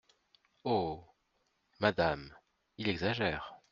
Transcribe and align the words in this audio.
Oh! 0.63 1.05
madame, 1.79 2.35
il 2.79 2.89
exagère! 2.89 3.59